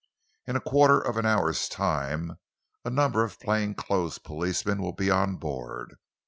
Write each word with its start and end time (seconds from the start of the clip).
In 0.47 0.55
a 0.55 0.59
quarter 0.59 0.99
of 0.99 1.17
an 1.17 1.27
hour's 1.27 1.69
time, 1.69 2.39
a 2.83 2.89
number 2.89 3.23
of 3.23 3.39
plainclothes 3.39 4.17
policemen 4.17 4.81
will 4.81 4.93
be 4.93 5.11
on 5.11 5.35
board. 5.35 5.93